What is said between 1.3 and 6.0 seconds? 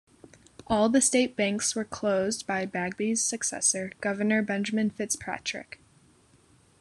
banks were closed by Bagby's successor, Governor Benjamin Fitzpatrick.